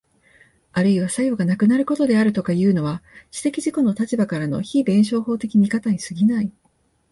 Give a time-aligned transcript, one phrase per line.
[0.71, 6.51] あるいは作用がなくなることであるとかいうのは、知的自己の立場からの非弁証法的見方に過ぎない。